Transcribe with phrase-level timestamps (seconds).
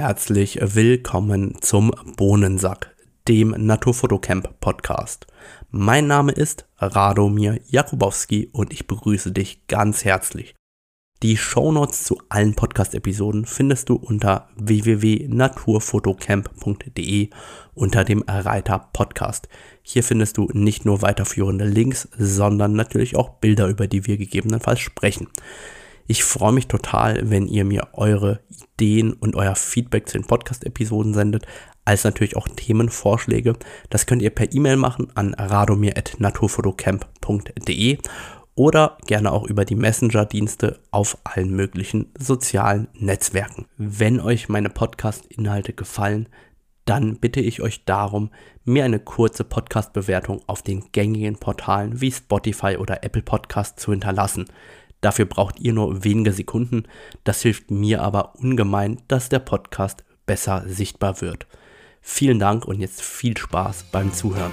[0.00, 2.96] herzlich willkommen zum Bohnensack,
[3.28, 5.26] dem Naturfotocamp Podcast.
[5.70, 10.54] Mein Name ist Radomir Jakubowski und ich begrüße dich ganz herzlich.
[11.22, 17.28] Die Shownotes zu allen Podcast-Episoden findest du unter www.naturfotocamp.de
[17.74, 19.50] unter dem Reiter Podcast.
[19.82, 24.80] Hier findest du nicht nur weiterführende Links, sondern natürlich auch Bilder, über die wir gegebenenfalls
[24.80, 25.28] sprechen.
[26.10, 31.14] Ich freue mich total, wenn ihr mir eure Ideen und euer Feedback zu den Podcast-Episoden
[31.14, 31.46] sendet,
[31.84, 33.52] als natürlich auch Themenvorschläge.
[33.90, 37.98] Das könnt ihr per E-Mail machen an radomir.naturfotocamp.de
[38.56, 43.66] oder gerne auch über die Messenger-Dienste auf allen möglichen sozialen Netzwerken.
[43.76, 46.28] Wenn euch meine Podcast-Inhalte gefallen,
[46.86, 48.30] dann bitte ich euch darum,
[48.64, 54.46] mir eine kurze Podcast-Bewertung auf den gängigen Portalen wie Spotify oder Apple Podcast zu hinterlassen.
[55.00, 56.84] Dafür braucht ihr nur wenige Sekunden.
[57.24, 61.46] Das hilft mir aber ungemein, dass der Podcast besser sichtbar wird.
[62.02, 64.52] Vielen Dank und jetzt viel Spaß beim Zuhören.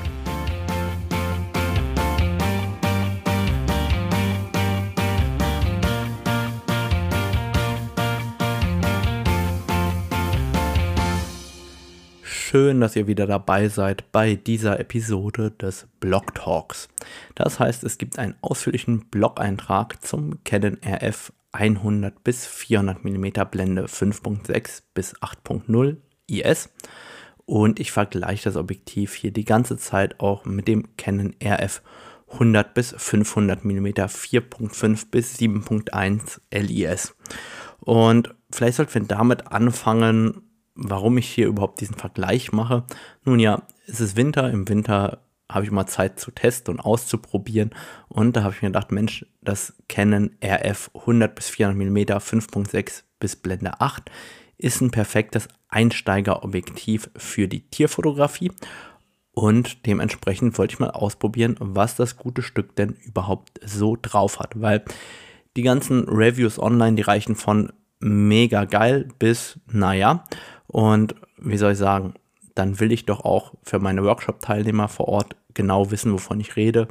[12.47, 16.87] Schön, dass ihr wieder dabei seid bei dieser Episode des Blog Talks.
[17.35, 23.85] Das heißt, es gibt einen ausführlichen Blog-Eintrag zum Canon RF 100 bis 400 mm Blende
[23.87, 26.69] 5.6 bis 8.0 IS
[27.45, 31.81] und ich vergleiche das Objektiv hier die ganze Zeit auch mit dem Canon RF
[32.31, 37.13] 100 bis 500 mm 4.5 bis 7.1 LIS.
[37.81, 40.46] Und vielleicht sollten wir damit anfangen,
[40.77, 42.83] warum ich hier überhaupt diesen Vergleich mache.
[43.25, 44.49] Nun ja, es ist Winter.
[44.49, 47.71] Im Winter habe ich mal Zeit zu testen und auszuprobieren.
[48.07, 53.03] Und da habe ich mir gedacht, Mensch, das Canon RF 100 bis 400 mm 5.6
[53.19, 54.09] bis Blende 8
[54.57, 58.51] ist ein perfektes Einsteigerobjektiv für die Tierfotografie.
[59.31, 64.59] Und dementsprechend wollte ich mal ausprobieren, was das gute Stück denn überhaupt so drauf hat.
[64.59, 64.83] Weil
[65.55, 70.23] die ganzen Reviews online, die reichen von mega geil bis naja.
[70.67, 72.13] Und wie soll ich sagen,
[72.55, 76.87] dann will ich doch auch für meine Workshop-Teilnehmer vor Ort genau wissen, wovon ich rede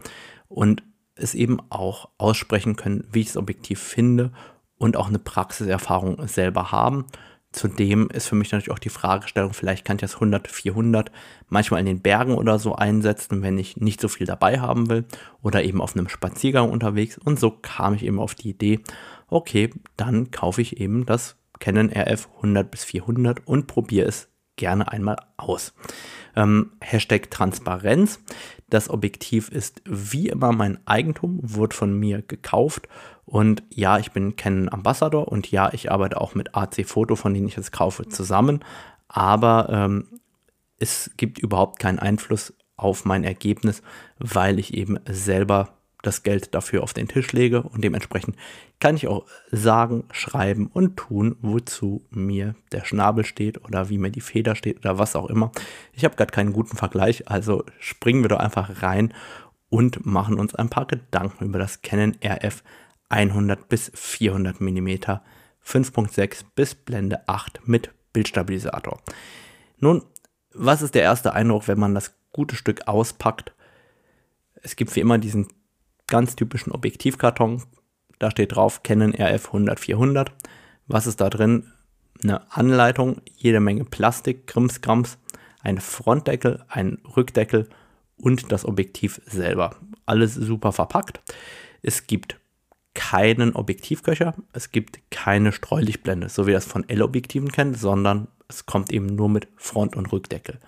[0.48, 0.82] und
[1.14, 4.32] es eben auch aussprechen können, wie ich das Objektiv finde
[4.78, 7.06] und auch eine Praxiserfahrung selber haben.
[7.52, 11.10] Zudem ist für mich natürlich auch die Fragestellung, vielleicht kann ich das 100, 400
[11.48, 15.06] manchmal in den Bergen oder so einsetzen, wenn ich nicht so viel dabei haben will
[15.42, 17.16] oder eben auf einem Spaziergang unterwegs.
[17.16, 18.80] Und so kam ich eben auf die Idee,
[19.28, 24.90] okay, dann kaufe ich eben das Canon RF 100 bis 400 und probiere es gerne
[24.90, 25.74] einmal aus.
[26.34, 28.20] Ähm, Hashtag Transparenz.
[28.68, 32.88] Das Objektiv ist wie immer mein Eigentum, wurde von mir gekauft.
[33.24, 37.34] Und ja, ich bin Canon Ambassador und ja, ich arbeite auch mit AC Photo, von
[37.34, 38.64] denen ich es kaufe, zusammen.
[39.08, 40.20] Aber ähm,
[40.78, 43.82] es gibt überhaupt keinen Einfluss auf mein Ergebnis,
[44.18, 48.36] weil ich eben selber das Geld dafür auf den Tisch lege und dementsprechend
[48.80, 54.10] kann ich auch sagen, schreiben und tun, wozu mir der Schnabel steht oder wie mir
[54.10, 55.50] die Feder steht oder was auch immer.
[55.92, 59.12] Ich habe gerade keinen guten Vergleich, also springen wir doch einfach rein
[59.68, 62.62] und machen uns ein paar Gedanken über das Canon RF
[63.08, 64.88] 100 bis 400 mm
[65.64, 69.00] 5.6 bis Blende 8 mit Bildstabilisator.
[69.78, 70.04] Nun,
[70.54, 73.52] was ist der erste Eindruck, wenn man das gute Stück auspackt?
[74.62, 75.48] Es gibt wie immer diesen
[76.06, 77.62] ganz typischen Objektivkarton.
[78.18, 80.32] Da steht drauf Canon RF 100 400.
[80.86, 81.72] Was ist da drin?
[82.22, 85.18] Eine Anleitung, jede Menge Plastik, Krimskrams,
[85.60, 87.68] ein Frontdeckel, ein Rückdeckel
[88.16, 89.76] und das Objektiv selber.
[90.06, 91.20] Alles super verpackt.
[91.82, 92.38] Es gibt
[92.94, 98.90] keinen Objektivköcher, es gibt keine Streulichtblende, so wie das von L-Objektiven kennt, sondern es kommt
[98.90, 100.58] eben nur mit Front- und Rückdeckel.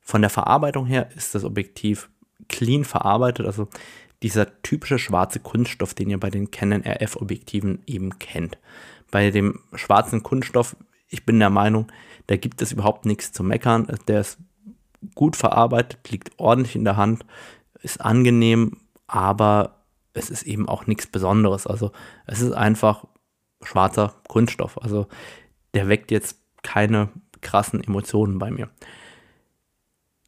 [0.00, 2.08] Von der Verarbeitung her ist das Objektiv
[2.48, 3.68] clean verarbeitet, also
[4.22, 8.58] dieser typische schwarze Kunststoff, den ihr bei den Canon RF Objektiven eben kennt.
[9.10, 10.76] Bei dem schwarzen Kunststoff,
[11.08, 11.90] ich bin der Meinung,
[12.26, 13.88] da gibt es überhaupt nichts zu meckern.
[14.06, 14.38] Der ist
[15.14, 17.24] gut verarbeitet, liegt ordentlich in der Hand,
[17.82, 18.76] ist angenehm,
[19.06, 19.80] aber
[20.12, 21.66] es ist eben auch nichts Besonderes.
[21.66, 21.92] Also
[22.26, 23.06] es ist einfach
[23.62, 24.80] schwarzer Kunststoff.
[24.82, 25.06] Also
[25.74, 27.08] der weckt jetzt keine
[27.40, 28.68] krassen Emotionen bei mir.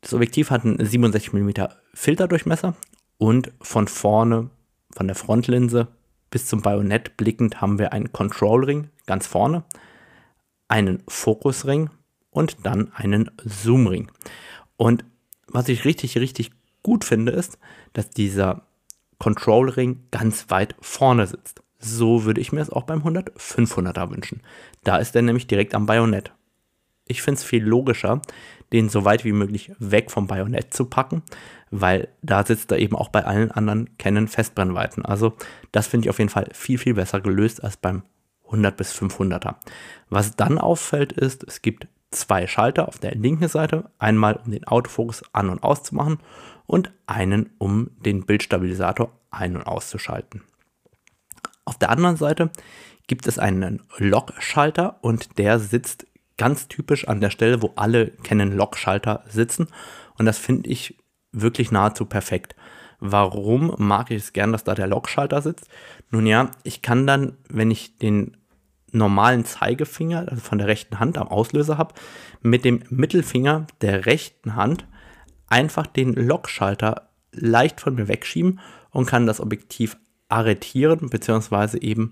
[0.00, 1.50] Das Objektiv hat einen 67 mm
[1.94, 2.74] Filterdurchmesser
[3.18, 4.50] und von vorne,
[4.94, 5.88] von der Frontlinse
[6.30, 9.64] bis zum Bajonett blickend haben wir einen Control-Ring ganz vorne,
[10.68, 11.90] einen Fokusring
[12.30, 14.10] und dann einen Zoom-Ring.
[14.76, 15.04] Und
[15.46, 16.50] was ich richtig, richtig
[16.82, 17.58] gut finde, ist,
[17.92, 18.62] dass dieser
[19.18, 21.62] Control-Ring ganz weit vorne sitzt.
[21.78, 24.40] So würde ich mir es auch beim 100-500er wünschen.
[24.82, 26.32] Da ist er nämlich direkt am Bajonett.
[27.12, 28.22] Ich finde es viel logischer,
[28.72, 31.22] den so weit wie möglich weg vom Bajonett zu packen,
[31.70, 35.04] weil da sitzt er eben auch bei allen anderen Canon Festbrennweiten.
[35.04, 35.34] Also
[35.72, 38.02] das finde ich auf jeden Fall viel, viel besser gelöst als beim
[38.46, 39.56] 100 bis 500er.
[40.08, 44.66] Was dann auffällt ist, es gibt zwei Schalter auf der linken Seite, einmal um den
[44.66, 46.18] Autofokus an- und auszumachen
[46.66, 50.42] und einen, um den Bildstabilisator ein- und auszuschalten.
[51.64, 52.50] Auf der anderen Seite
[53.06, 56.06] gibt es einen Lock-Schalter und der sitzt
[56.42, 59.68] ganz typisch an der Stelle, wo alle Canon Lock-Schalter sitzen
[60.18, 60.98] und das finde ich
[61.30, 62.56] wirklich nahezu perfekt.
[62.98, 65.68] Warum mag ich es gern, dass da der Lock-Schalter sitzt?
[66.10, 68.36] Nun ja, ich kann dann, wenn ich den
[68.90, 71.94] normalen Zeigefinger, also von der rechten Hand am Auslöser habe,
[72.40, 74.84] mit dem Mittelfinger der rechten Hand
[75.46, 78.58] einfach den Lockschalter leicht von mir wegschieben
[78.90, 79.96] und kann das Objektiv
[80.28, 81.78] arretieren bzw.
[81.78, 82.10] eben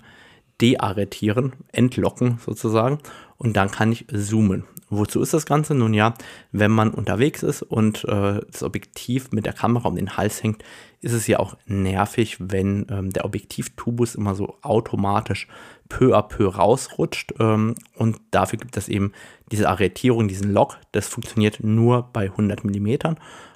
[0.60, 2.98] dearretieren, entlocken sozusagen
[3.40, 4.64] und dann kann ich zoomen.
[4.90, 5.74] Wozu ist das Ganze?
[5.74, 6.12] Nun ja,
[6.52, 10.62] wenn man unterwegs ist und äh, das Objektiv mit der Kamera um den Hals hängt,
[11.00, 15.48] ist es ja auch nervig, wenn ähm, der Objektivtubus immer so automatisch
[15.88, 17.32] peu à peu rausrutscht.
[17.40, 19.12] Ähm, und dafür gibt es eben
[19.50, 20.76] diese Arretierung, diesen Lock.
[20.92, 23.14] Das funktioniert nur bei 100 mm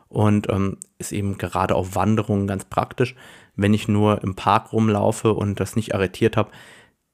[0.09, 3.15] und ähm, ist eben gerade auf Wanderungen ganz praktisch.
[3.55, 6.51] Wenn ich nur im Park rumlaufe und das nicht arretiert habe,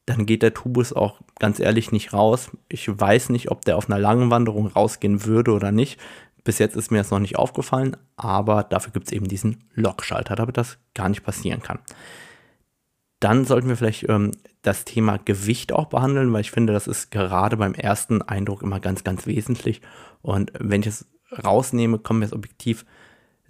[0.07, 2.51] dann geht der Tubus auch ganz ehrlich nicht raus.
[2.69, 6.01] Ich weiß nicht, ob der auf einer langen Wanderung rausgehen würde oder nicht.
[6.43, 10.37] Bis jetzt ist mir das noch nicht aufgefallen, aber dafür gibt es eben diesen Lockschalter,
[10.37, 11.79] damit das gar nicht passieren kann.
[13.21, 14.33] Dann sollten wir vielleicht ähm,
[14.63, 18.81] das Thema Gewicht auch behandeln, weil ich finde, das ist gerade beim ersten Eindruck immer
[18.81, 19.83] ganz, ganz wesentlich.
[20.23, 21.07] Und wenn ich es
[21.45, 22.87] rausnehme, kommt mir das Objektiv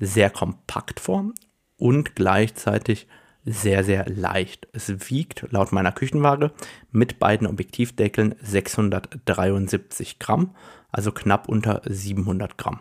[0.00, 1.30] sehr kompakt vor
[1.76, 3.06] und gleichzeitig
[3.44, 4.66] sehr, sehr leicht.
[4.72, 6.52] Es wiegt laut meiner Küchenwaage
[6.90, 10.54] mit beiden Objektivdeckeln 673 Gramm,
[10.90, 12.80] also knapp unter 700 Gramm.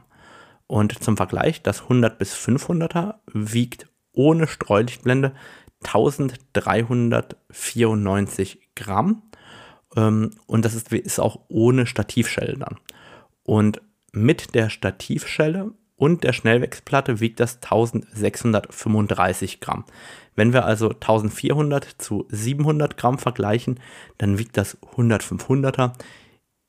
[0.67, 5.33] Und zum Vergleich, das 100 bis 500er wiegt ohne Streulichtblende
[5.83, 9.23] 1394 Gramm.
[9.95, 12.77] Ähm, und das ist, ist auch ohne Stativschelle dann.
[13.43, 19.85] Und mit der Stativschelle und der Schnellwechselplatte wiegt das 1635 Gramm.
[20.39, 23.77] Wenn wir also 1400 zu 700 Gramm vergleichen,
[24.17, 25.91] dann wiegt das 100 500er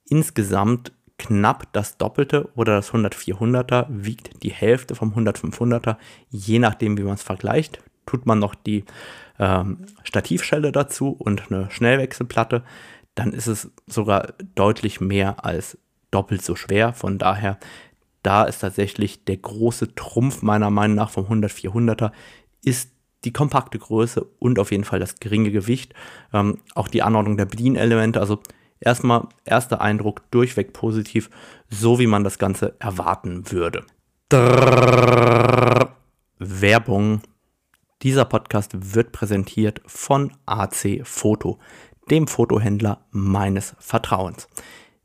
[0.08, 5.98] insgesamt knapp das Doppelte oder das 100 400er wiegt die Hälfte vom 100 500er,
[6.30, 7.80] je nachdem wie man es vergleicht.
[8.06, 8.84] Tut man noch die
[9.38, 12.64] ähm, Stativschelle dazu und eine Schnellwechselplatte,
[13.14, 15.78] dann ist es sogar deutlich mehr als
[16.10, 16.92] doppelt so schwer.
[16.92, 17.56] Von daher
[18.24, 22.10] da ist tatsächlich der große Trumpf meiner Meinung nach vom 100-400er
[22.64, 22.90] ist
[23.24, 25.94] die kompakte Größe und auf jeden Fall das geringe Gewicht.
[26.32, 28.20] Ähm, auch die Anordnung der Bedienelemente.
[28.20, 28.40] Also
[28.80, 31.30] erstmal erster Eindruck durchweg positiv,
[31.68, 33.84] so wie man das Ganze erwarten würde.
[34.28, 35.96] Drrr,
[36.38, 37.20] Werbung.
[38.02, 41.58] Dieser Podcast wird präsentiert von AC Foto,
[42.10, 44.48] dem Fotohändler meines Vertrauens.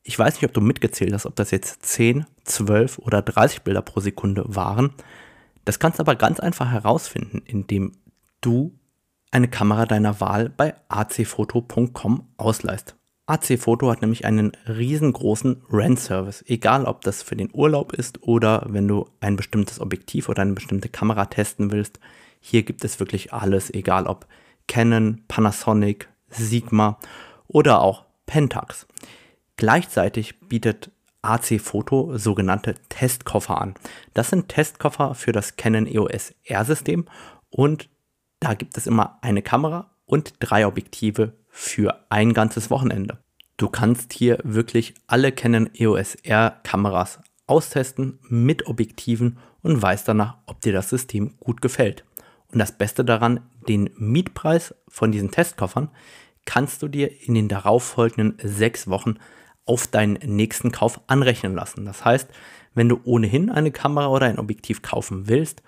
[0.04, 3.82] Ich weiß nicht, ob du mitgezählt hast, ob das jetzt 10, 12 oder 30 Bilder
[3.82, 4.94] pro Sekunde waren.
[5.66, 7.94] Das kannst du aber ganz einfach herausfinden, indem
[8.46, 8.78] du
[9.32, 12.96] eine Kamera deiner Wahl bei acfoto.com ausleihst.
[13.28, 18.88] AC-Foto hat nämlich einen riesengroßen Rent-Service, egal ob das für den Urlaub ist oder wenn
[18.88, 22.00] du ein bestimmtes Objektiv oder eine bestimmte Kamera testen willst.
[22.40, 24.28] Hier gibt es wirklich alles, egal ob
[24.68, 27.00] Canon, Panasonic, Sigma
[27.48, 28.86] oder auch Pentax.
[29.58, 30.92] Gleichzeitig bietet
[31.24, 33.74] AC Photo sogenannte Testkoffer an.
[34.14, 37.06] Das sind Testkoffer für das Canon EOS R-System
[37.50, 37.90] und
[38.40, 43.20] da gibt es immer eine Kamera und drei Objektive für ein ganzes Wochenende.
[43.58, 50.38] Du kannst hier wirklich alle Canon EOS R Kameras austesten mit Objektiven und weißt danach,
[50.46, 52.04] ob dir das System gut gefällt.
[52.52, 55.90] Und das Beste daran, den Mietpreis von diesen Testkoffern
[56.46, 59.16] kannst du dir in den darauffolgenden sechs Wochen
[59.66, 61.86] auf deinen nächsten Kauf anrechnen lassen.
[61.86, 62.30] Das heißt,
[62.76, 65.64] wenn du ohnehin eine Kamera oder ein Objektiv kaufen willst,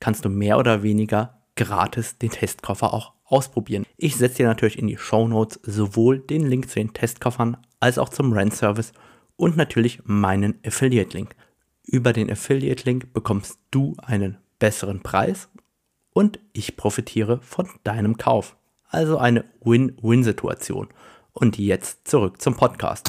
[0.00, 3.84] kannst du mehr oder weniger gratis den Testkoffer auch ausprobieren.
[3.96, 7.98] Ich setze dir natürlich in die Show Notes sowohl den Link zu den Testkoffern als
[7.98, 8.92] auch zum Rent-Service
[9.36, 11.34] und natürlich meinen Affiliate-Link.
[11.84, 15.48] Über den Affiliate-Link bekommst du einen besseren Preis
[16.12, 18.56] und ich profitiere von deinem Kauf.
[18.88, 20.88] Also eine Win-Win-Situation.
[21.32, 23.08] Und jetzt zurück zum Podcast.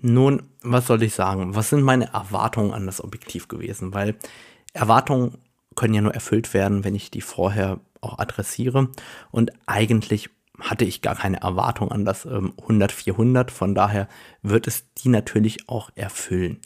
[0.00, 1.54] Nun, was soll ich sagen?
[1.54, 3.94] Was sind meine Erwartungen an das Objektiv gewesen?
[3.94, 4.16] Weil
[4.72, 5.38] Erwartungen
[5.74, 8.88] können ja nur erfüllt werden, wenn ich die vorher auch adressiere.
[9.30, 13.50] Und eigentlich hatte ich gar keine Erwartung an das ähm, 100-400.
[13.50, 14.08] Von daher
[14.42, 16.60] wird es die natürlich auch erfüllen.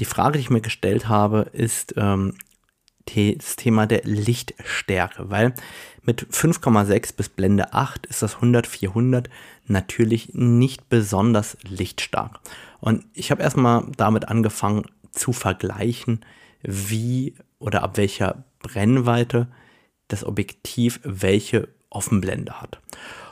[0.00, 2.34] Die Frage, die ich mir gestellt habe, ist ähm,
[3.14, 5.54] das Thema der Lichtstärke, weil
[6.02, 9.26] mit 5,6 bis Blende 8 ist das 100-400
[9.66, 12.40] natürlich nicht besonders lichtstark.
[12.80, 16.24] Und ich habe erstmal damit angefangen zu vergleichen,
[16.66, 19.48] wie oder ab welcher Brennweite
[20.08, 22.80] das Objektiv welche Offenblende hat.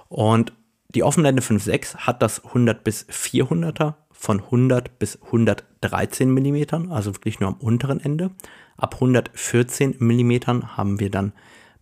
[0.08, 0.52] Und
[0.94, 7.40] die Offenblende 5.6 hat das 100 bis 400er von 100 bis 113 mm, also wirklich
[7.40, 8.30] nur am unteren Ende.
[8.76, 10.32] Ab 114 mm
[10.76, 11.32] haben wir dann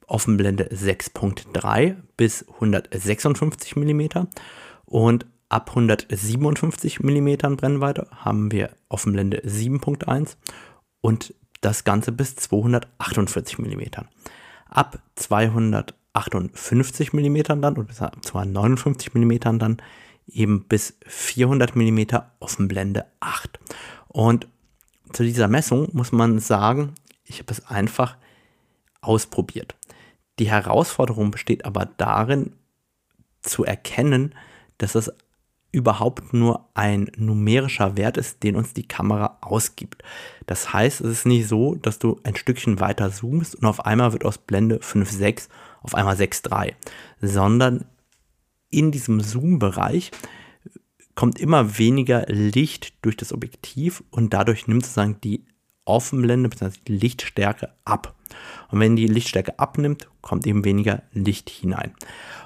[0.06, 4.02] Offenblende 6.3 bis 156 mm
[4.86, 10.36] und ab 157 mm Brennweite haben wir Offenblende 7.1
[11.00, 13.80] und das Ganze bis 248 mm.
[14.68, 19.78] Ab 258 mm dann und bis 259 mm dann
[20.26, 22.00] eben bis 400 mm
[22.40, 23.58] Offenblende 8.
[24.08, 24.46] Und
[25.12, 28.16] zu dieser Messung muss man sagen, ich habe es einfach
[29.00, 29.74] ausprobiert.
[30.38, 32.52] Die Herausforderung besteht aber darin,
[33.42, 34.34] zu erkennen,
[34.78, 35.12] dass es
[35.72, 40.02] überhaupt nur ein numerischer Wert ist, den uns die Kamera ausgibt.
[40.46, 44.12] Das heißt, es ist nicht so, dass du ein Stückchen weiter zoomst und auf einmal
[44.12, 45.48] wird aus Blende 5,6
[45.80, 46.74] auf einmal 6,3,
[47.20, 47.86] sondern
[48.70, 50.10] in diesem Zoom-Bereich
[51.14, 55.44] kommt immer weniger Licht durch das Objektiv und dadurch nimmt sozusagen die
[55.84, 56.78] Offenblende bzw.
[56.86, 58.14] die Lichtstärke ab.
[58.70, 61.94] Und wenn die Lichtstärke abnimmt, kommt eben weniger Licht hinein.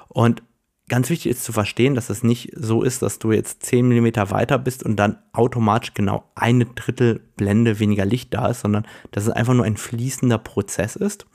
[0.07, 0.43] Und
[0.89, 4.07] ganz wichtig ist zu verstehen, dass es nicht so ist, dass du jetzt 10 mm
[4.31, 9.25] weiter bist und dann automatisch genau eine Drittel Blende weniger Licht da ist, sondern dass
[9.25, 11.25] es einfach nur ein fließender Prozess ist.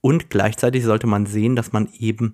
[0.00, 2.32] Und gleichzeitig sollte man sehen, dass man eben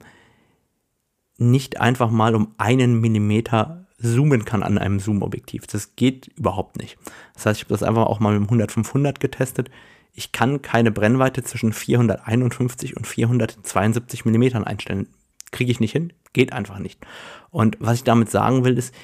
[1.37, 5.67] nicht einfach mal um einen Millimeter zoomen kann an einem Zoom-Objektiv.
[5.67, 6.97] Das geht überhaupt nicht.
[7.35, 9.71] Das heißt, ich habe das einfach auch mal mit dem 100-500 getestet.
[10.13, 15.09] Ich kann keine Brennweite zwischen 451 und 472 Millimetern einstellen.
[15.51, 17.07] Kriege ich nicht hin, geht einfach nicht.
[17.51, 18.95] Und was ich damit sagen will, ist,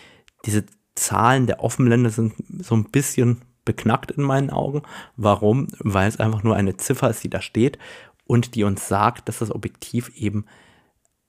[0.45, 0.65] diese
[0.95, 4.83] Zahlen der Offenblende sind so ein bisschen beknackt in meinen Augen.
[5.17, 5.69] Warum?
[5.79, 7.79] Weil es einfach nur eine Ziffer ist, die da steht
[8.27, 10.47] und die uns sagt, dass das Objektiv eben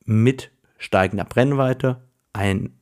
[0.05, 2.73] mit steigender Brennweite ein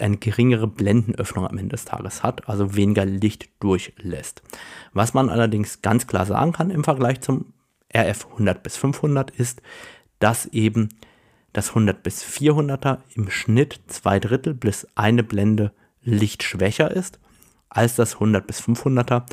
[0.00, 4.42] eine geringere Blendenöffnung am Ende des Tages hat, also weniger Licht durchlässt.
[4.92, 7.54] Was man allerdings ganz klar sagen kann im Vergleich zum
[7.94, 9.62] RF 100 bis 500 ist,
[10.18, 10.90] dass eben
[11.56, 15.72] das 100 bis 400er im Schnitt zwei Drittel bis eine Blende
[16.02, 17.18] lichtschwächer ist
[17.68, 19.24] als das 100 bis 500er.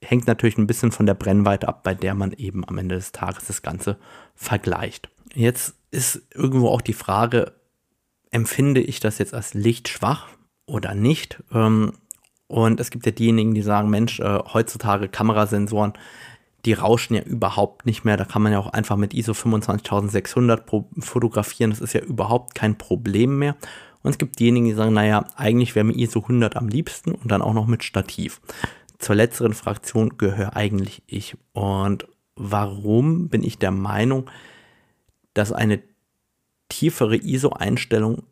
[0.00, 3.12] Hängt natürlich ein bisschen von der Brennweite ab, bei der man eben am Ende des
[3.12, 3.98] Tages das Ganze
[4.34, 5.08] vergleicht.
[5.34, 7.52] Jetzt ist irgendwo auch die Frage,
[8.30, 10.28] empfinde ich das jetzt als lichtschwach
[10.66, 11.42] oder nicht?
[11.52, 11.92] Ähm,
[12.46, 15.94] und es gibt ja diejenigen, die sagen, Mensch, äh, heutzutage Kamerasensoren,
[16.64, 18.16] die rauschen ja überhaupt nicht mehr.
[18.16, 20.64] Da kann man ja auch einfach mit ISO 25600
[20.98, 21.70] fotografieren.
[21.70, 23.56] Das ist ja überhaupt kein Problem mehr.
[24.02, 27.30] Und es gibt diejenigen, die sagen, naja, eigentlich wäre mir ISO 100 am liebsten und
[27.30, 28.40] dann auch noch mit Stativ.
[28.98, 31.36] Zur letzteren Fraktion gehöre eigentlich ich.
[31.52, 32.06] Und
[32.36, 34.30] warum bin ich der Meinung,
[35.34, 35.82] dass eine
[36.68, 38.22] tiefere ISO-Einstellung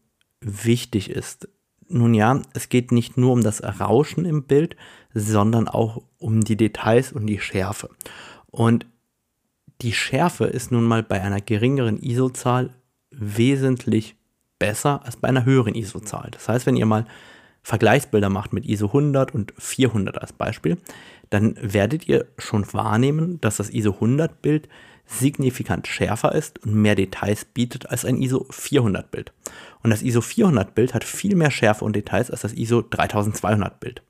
[0.41, 1.49] wichtig ist.
[1.89, 4.77] Nun ja, es geht nicht nur um das Rauschen im Bild,
[5.15, 7.91] sondern auch um die Details und die Schärfe.
[8.51, 8.87] Und
[9.81, 12.71] die Schärfe ist nun mal bei einer geringeren ISO-Zahl
[13.11, 14.17] wesentlich
[14.59, 16.29] besser als bei einer höheren ISO-Zahl.
[16.31, 17.07] Das heißt, wenn ihr mal
[17.63, 20.79] Vergleichsbilder macht mit ISO 100 und 400 als Beispiel,
[21.31, 24.69] dann werdet ihr schon wahrnehmen, dass das ISO 100 Bild
[25.07, 29.33] signifikant schärfer ist und mehr Details bietet als ein ISO 400 Bild.
[29.83, 33.81] Und das ISO 400 Bild hat viel mehr Schärfe und Details als das ISO 3200
[33.81, 34.03] Bild.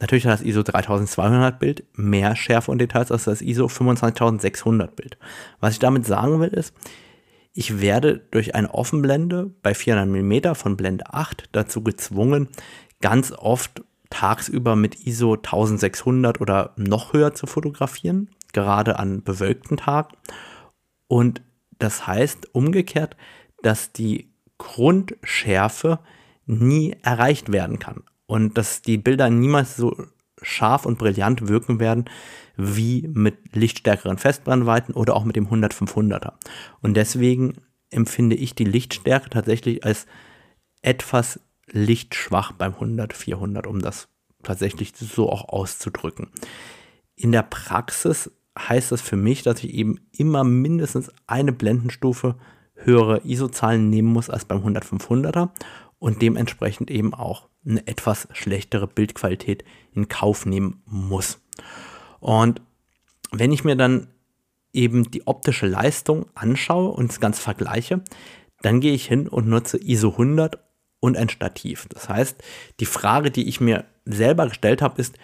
[0.00, 5.18] Natürlich hat das ISO 3200 Bild mehr Schärfe und Details als das ISO 25600 Bild.
[5.60, 6.74] Was ich damit sagen will ist,
[7.52, 12.48] ich werde durch eine Offenblende bei 400 mm von Blende 8 dazu gezwungen,
[13.00, 20.16] ganz oft tagsüber mit ISO 1600 oder noch höher zu fotografieren, gerade an bewölkten Tagen.
[21.06, 21.42] Und
[21.78, 23.16] das heißt umgekehrt,
[23.62, 26.00] dass die Grundschärfe
[26.46, 28.02] nie erreicht werden kann
[28.34, 29.96] und dass die Bilder niemals so
[30.42, 32.06] scharf und brillant wirken werden
[32.56, 36.32] wie mit lichtstärkeren Festbrennweiten oder auch mit dem 100-500er.
[36.82, 37.54] Und deswegen
[37.90, 40.06] empfinde ich die Lichtstärke tatsächlich als
[40.82, 41.38] etwas
[41.70, 44.08] lichtschwach beim 100-400, um das
[44.42, 46.26] tatsächlich so auch auszudrücken.
[47.14, 52.34] In der Praxis heißt das für mich, dass ich eben immer mindestens eine Blendenstufe
[52.74, 55.50] höhere ISO-Zahlen nehmen muss als beim 100-500er
[56.00, 61.40] und dementsprechend eben auch eine etwas schlechtere Bildqualität in Kauf nehmen muss.
[62.20, 62.60] Und
[63.32, 64.08] wenn ich mir dann
[64.72, 68.02] eben die optische Leistung anschaue und es ganz vergleiche,
[68.62, 70.58] dann gehe ich hin und nutze ISO 100
[71.00, 71.86] und ein Stativ.
[71.90, 72.42] Das heißt,
[72.80, 75.16] die Frage, die ich mir selber gestellt habe, ist,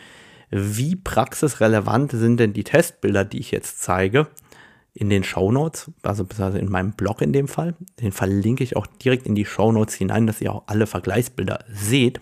[0.50, 4.28] wie praxisrelevant sind denn die Testbilder, die ich jetzt zeige,
[5.00, 7.75] in den Show Notes, also in meinem Blog in dem Fall.
[8.02, 11.64] Den verlinke ich auch direkt in die Show Notes hinein, dass ihr auch alle Vergleichsbilder
[11.73, 12.21] seht.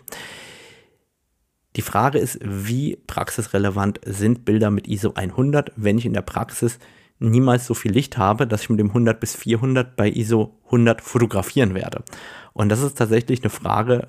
[1.75, 6.79] Die Frage ist, wie praxisrelevant sind Bilder mit ISO 100, wenn ich in der Praxis
[7.19, 11.03] niemals so viel Licht habe, dass ich mit dem 100 bis 400 bei ISO 100
[11.03, 12.05] fotografieren werde.
[12.53, 14.07] Und das ist tatsächlich eine Frage,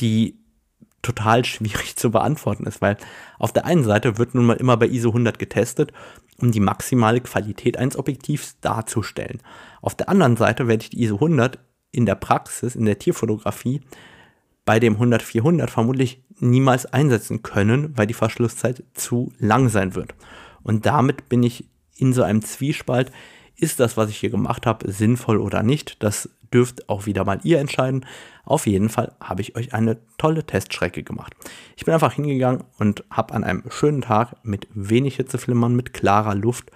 [0.00, 0.43] die
[1.04, 2.96] total schwierig zu beantworten ist, weil
[3.38, 5.92] auf der einen Seite wird nun mal immer bei ISO 100 getestet,
[6.38, 9.40] um die maximale Qualität eines Objektivs darzustellen.
[9.80, 11.58] Auf der anderen Seite werde ich die ISO 100
[11.92, 13.82] in der Praxis, in der Tierfotografie,
[14.64, 20.14] bei dem 100-400 vermutlich niemals einsetzen können, weil die Verschlusszeit zu lang sein wird.
[20.62, 23.12] Und damit bin ich in so einem Zwiespalt,
[23.56, 26.02] ist das, was ich hier gemacht habe, sinnvoll oder nicht?
[26.02, 28.06] Das dürft auch wieder mal ihr entscheiden.
[28.44, 31.34] Auf jeden Fall habe ich euch eine tolle Teststrecke gemacht.
[31.76, 36.34] Ich bin einfach hingegangen und habe an einem schönen Tag mit wenig Hitzeflimmern, mit klarer
[36.34, 36.70] Luft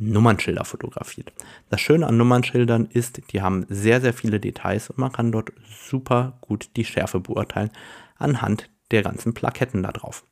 [0.00, 1.30] Nummernschilder fotografiert.
[1.68, 5.52] Das Schöne an Nummernschildern ist, die haben sehr, sehr viele Details und man kann dort
[5.68, 7.70] super gut die Schärfe beurteilen
[8.16, 10.24] anhand der ganzen Plaketten da drauf.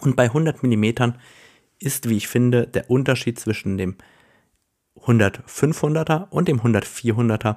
[0.00, 1.14] Und bei 100 mm
[1.78, 3.96] ist, wie ich finde, der Unterschied zwischen dem
[5.00, 7.56] 100-500er und dem 100-400er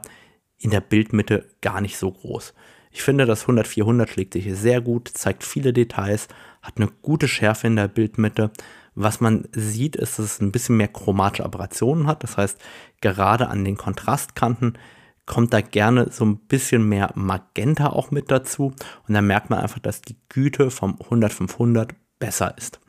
[0.58, 2.54] in der Bildmitte gar nicht so groß.
[2.92, 6.30] Ich finde, das 100-400 schlägt sich sehr gut, zeigt viele Details,
[6.62, 8.52] hat eine gute Schärfe in der Bildmitte.
[8.94, 12.24] Was man sieht, ist, dass es ein bisschen mehr chromatische Aberrationen hat.
[12.24, 12.58] Das heißt,
[13.02, 14.78] gerade an den Kontrastkanten
[15.26, 18.74] kommt da gerne so ein bisschen mehr Magenta auch mit dazu.
[19.08, 22.80] Und dann merkt man einfach, dass die Güte vom 100-500 besser ist.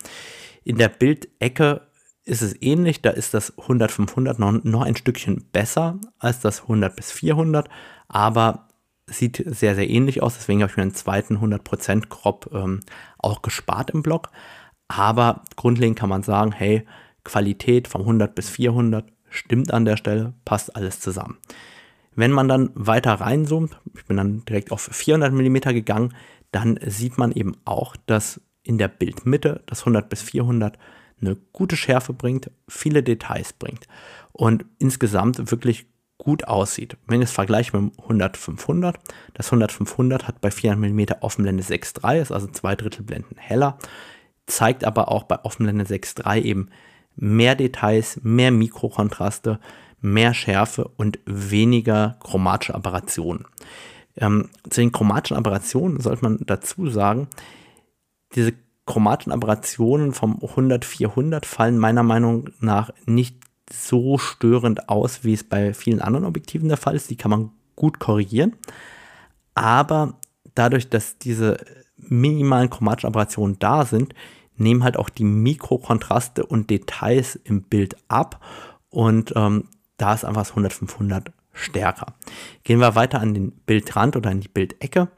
[0.63, 1.89] In der Bildecke
[2.27, 6.95] ist es ähnlich, da ist das 100-500 noch, noch ein Stückchen besser als das 100
[6.95, 7.69] bis 400,
[8.09, 8.67] aber
[9.07, 10.35] sieht sehr, sehr ähnlich aus.
[10.35, 12.81] Deswegen habe ich mir einen zweiten 100% Crop ähm,
[13.19, 14.31] auch gespart im Blog.
[14.89, 16.85] Aber grundlegend kann man sagen, hey,
[17.25, 21.39] Qualität vom 100 bis 400 stimmt an der Stelle, passt alles zusammen.
[22.17, 26.15] Wenn man dann weiter reinzoomt, ich bin dann direkt auf 400 mm gegangen,
[26.51, 30.79] dann sieht man eben auch, dass in der Bildmitte das 100 bis 400
[31.21, 33.87] eine gute Schärfe bringt, viele Details bringt
[34.33, 35.87] und insgesamt wirklich
[36.19, 36.97] gut aussieht.
[37.07, 38.95] Wenn ich es vergleiche mit dem 100-500,
[39.35, 43.79] das 100-500 hat bei 400 mm Offenblende 6.3, ist also zwei Drittel Blenden heller,
[44.47, 46.71] zeigt aber auch bei Offenblende 6.3 eben
[47.17, 49.61] mehr Details, mehr Mikrokontraste,
[50.01, 53.47] mehr Schärfe und weniger chromatische Aberrationen.
[54.17, 57.29] Ähm, zu den chromatischen Aberrationen sollte man dazu sagen,
[58.35, 58.53] diese
[58.87, 63.37] chromatischen Aberrationen vom 100-400 fallen meiner Meinung nach nicht
[63.71, 67.11] so störend aus, wie es bei vielen anderen Objektiven der Fall ist.
[67.11, 68.55] Die kann man gut korrigieren.
[69.55, 70.15] Aber
[70.55, 71.59] dadurch, dass diese
[71.97, 74.15] minimalen chromatischen Aberrationen da sind,
[74.57, 78.41] nehmen halt auch die Mikrokontraste und Details im Bild ab.
[78.89, 79.65] Und ähm,
[79.97, 82.15] da ist einfach das 100-500 stärker.
[82.65, 85.09] Gehen wir weiter an den Bildrand oder in die Bildecke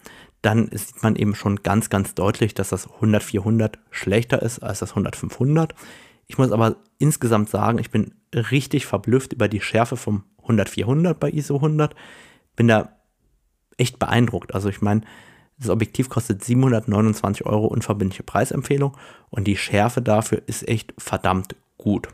[0.42, 4.94] dann sieht man eben schon ganz, ganz deutlich, dass das 100-400 schlechter ist als das
[4.94, 5.70] 100-500.
[6.26, 11.30] Ich muss aber insgesamt sagen, ich bin richtig verblüfft über die Schärfe vom 100-400 bei
[11.30, 11.94] ISO 100.
[12.54, 12.92] Bin da
[13.76, 14.54] echt beeindruckt.
[14.54, 15.02] Also ich meine,
[15.58, 18.96] das Objektiv kostet 729 Euro unverbindliche Preisempfehlung
[19.30, 22.08] und die Schärfe dafür ist echt verdammt gut.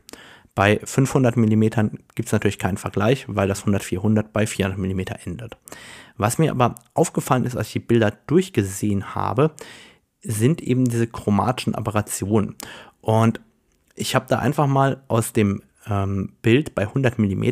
[0.54, 1.62] Bei 500 mm
[2.14, 5.56] gibt es natürlich keinen Vergleich, weil das 100-400 bei 400 mm endet.
[6.16, 9.50] Was mir aber aufgefallen ist, als ich die Bilder durchgesehen habe,
[10.22, 12.54] sind eben diese chromatischen Aberrationen.
[13.00, 13.40] Und
[13.96, 17.44] ich habe da einfach mal aus dem ähm, Bild bei 100 mm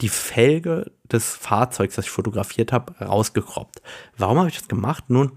[0.00, 3.82] die Felge des Fahrzeugs, das ich fotografiert habe, rausgekroppt.
[4.16, 5.04] Warum habe ich das gemacht?
[5.08, 5.32] Nun,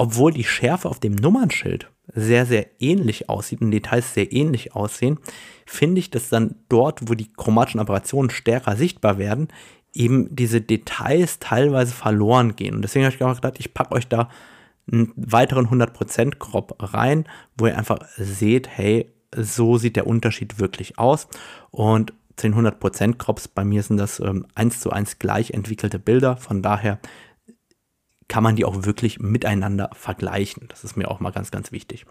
[0.00, 5.18] obwohl die Schärfe auf dem Nummernschild sehr, sehr ähnlich aussieht und Details sehr ähnlich aussehen,
[5.66, 9.48] finde ich, dass dann dort, wo die chromatischen Aberrationen stärker sichtbar werden,
[9.92, 12.76] eben diese Details teilweise verloren gehen.
[12.76, 14.30] Und deswegen habe ich gedacht, ich packe euch da
[14.90, 17.26] einen weiteren 100% Crop rein,
[17.58, 21.28] wo ihr einfach seht, hey, so sieht der Unterschied wirklich aus.
[21.72, 25.98] Und zu den 100% Crops, bei mir sind das ähm, 1 zu 1 gleich entwickelte
[25.98, 26.38] Bilder.
[26.38, 27.00] Von daher
[28.30, 30.66] kann man die auch wirklich miteinander vergleichen.
[30.68, 32.06] Das ist mir auch mal ganz, ganz wichtig.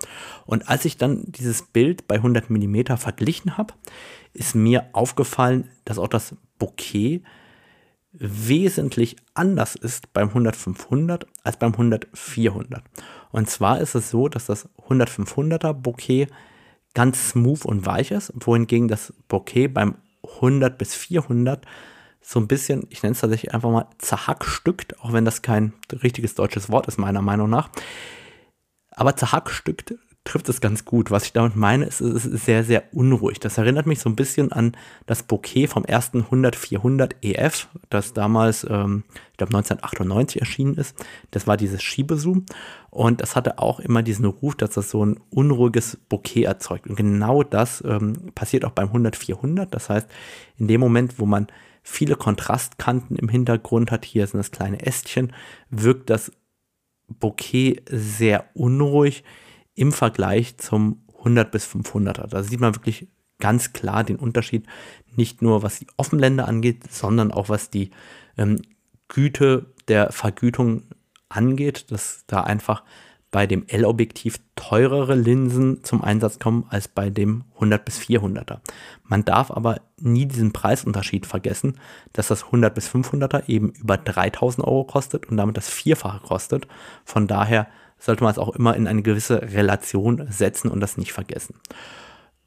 [0.46, 3.74] Und als ich dann dieses Bild bei 100 mm verglichen habe,
[4.34, 7.24] ist mir aufgefallen, dass auch das Bouquet
[8.12, 12.82] wesentlich anders ist beim 100-500 als beim 100-400.
[13.32, 16.28] Und zwar ist es so, dass das 100-500er Bouquet
[16.94, 21.66] ganz smooth und weich ist, wohingegen das Bouquet beim 100 bis 400
[22.22, 26.36] so ein bisschen, ich nenne es tatsächlich einfach mal zerhackstückt, auch wenn das kein richtiges
[26.36, 27.70] deutsches Wort ist, meiner Meinung nach.
[28.92, 29.96] Aber zerhackstückt
[30.30, 31.10] trifft es ganz gut.
[31.10, 33.40] Was ich damit meine, ist, es ist sehr, sehr unruhig.
[33.40, 38.64] Das erinnert mich so ein bisschen an das Bouquet vom ersten 100-400 EF, das damals,
[38.70, 40.96] ähm, ich glaube 1998 erschienen ist.
[41.32, 42.46] Das war dieses Schiebezoom
[42.92, 46.88] und das hatte auch immer diesen Ruf, dass das so ein unruhiges Bouquet erzeugt.
[46.88, 49.66] Und genau das ähm, passiert auch beim 100-400.
[49.66, 50.08] Das heißt,
[50.58, 51.48] in dem Moment, wo man
[51.90, 55.34] viele Kontrastkanten im Hintergrund hat, hier sind das kleine Ästchen,
[55.70, 56.32] wirkt das
[57.08, 59.24] Bouquet sehr unruhig
[59.74, 62.28] im Vergleich zum 100 bis 500er.
[62.28, 63.08] Da sieht man wirklich
[63.40, 64.68] ganz klar den Unterschied,
[65.16, 67.90] nicht nur was die Offenländer angeht, sondern auch was die
[68.38, 68.62] ähm,
[69.08, 70.84] Güte der Vergütung
[71.28, 72.84] angeht, dass da einfach
[73.32, 78.60] bei dem L-Objektiv teurere Linsen zum Einsatz kommen als bei dem 100 bis 400er.
[79.04, 81.80] Man darf aber nie diesen Preisunterschied vergessen,
[82.14, 86.68] dass das 100 bis 500er eben über 3000 Euro kostet und damit das Vierfache kostet.
[87.06, 87.68] Von daher
[88.00, 91.56] sollte man es auch immer in eine gewisse Relation setzen und das nicht vergessen.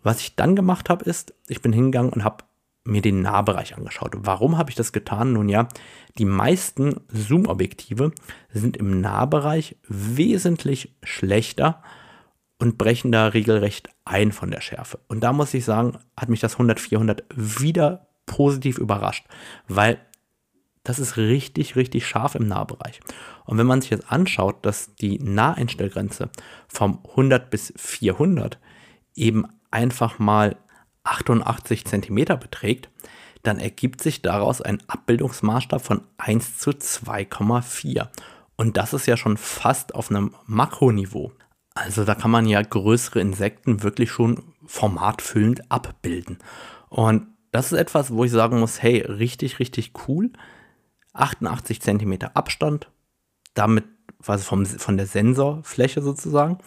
[0.03, 2.45] Was ich dann gemacht habe, ist, ich bin hingegangen und habe
[2.85, 4.13] mir den Nahbereich angeschaut.
[4.17, 5.33] Warum habe ich das getan?
[5.33, 5.69] Nun ja,
[6.19, 8.13] die meisten Zoom-Objektive
[8.53, 11.83] sind im Nahbereich wesentlich schlechter
[12.59, 14.99] und brechen da regelrecht ein von der Schärfe.
[15.09, 19.27] Und da muss ich sagen, hat mich das 100-400 wieder positiv überrascht,
[19.69, 19.99] weil
[20.85, 23.01] das ist richtig, richtig scharf im Nahbereich.
[23.45, 26.31] Und wenn man sich jetzt anschaut, dass die Naheinstellgrenze
[26.67, 28.59] vom 100 bis 400
[29.15, 30.57] eben einfach mal
[31.05, 32.89] 88 cm beträgt,
[33.43, 38.09] dann ergibt sich daraus ein Abbildungsmaßstab von 1 zu 2,4.
[38.57, 41.33] Und das ist ja schon fast auf einem Makroniveau.
[41.75, 46.39] Also da kann man ja größere Insekten wirklich schon formatfüllend abbilden.
[46.89, 50.31] Und das ist etwas, wo ich sagen muss, hey, richtig, richtig cool.
[51.15, 52.91] 88 cm Abstand,
[53.55, 53.85] damit
[54.27, 56.59] also vom, von der Sensorfläche sozusagen.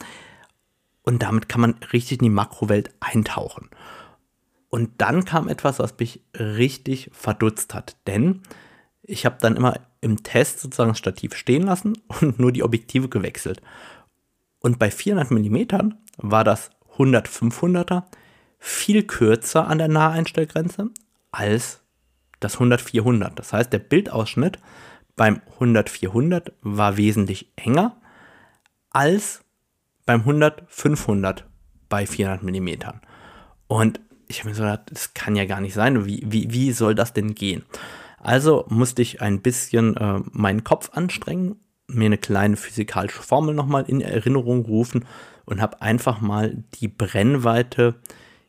[1.03, 3.69] Und damit kann man richtig in die Makrowelt eintauchen.
[4.75, 7.95] Und dann kam etwas, was mich richtig verdutzt hat.
[8.07, 8.41] Denn
[9.03, 13.07] ich habe dann immer im Test sozusagen das Stativ stehen lassen und nur die Objektive
[13.07, 13.61] gewechselt.
[14.59, 18.03] Und bei 400 mm war das 100-500er
[18.59, 20.89] viel kürzer an der Naheinstellgrenze
[21.31, 21.79] als
[22.41, 23.33] das 100-400.
[23.35, 24.59] Das heißt, der Bildausschnitt
[25.15, 27.95] beim 100-400 war wesentlich enger
[28.89, 29.41] als
[30.05, 31.43] beim 100-500
[31.87, 32.99] bei 400 mm.
[33.67, 36.05] Und ich habe mir so gedacht, das kann ja gar nicht sein.
[36.05, 37.63] Wie, wie, wie soll das denn gehen?
[38.19, 41.57] Also musste ich ein bisschen äh, meinen Kopf anstrengen,
[41.87, 45.05] mir eine kleine physikalische Formel nochmal in Erinnerung rufen
[45.45, 47.95] und habe einfach mal die Brennweite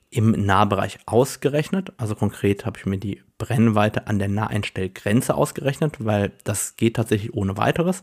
[0.08, 1.92] im Nahbereich ausgerechnet.
[1.98, 7.34] Also konkret habe ich mir die Brennweite an der Naheinstellgrenze ausgerechnet, weil das geht tatsächlich
[7.34, 8.02] ohne weiteres.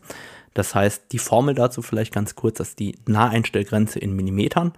[0.53, 4.73] Das heißt, die Formel dazu vielleicht ganz kurz, dass die Naheinstellgrenze in Millimetern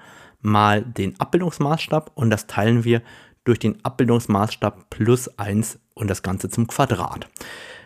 [0.45, 3.01] mal den Abbildungsmaßstab und das teilen wir
[3.43, 7.27] durch den Abbildungsmaßstab plus 1 und das Ganze zum Quadrat.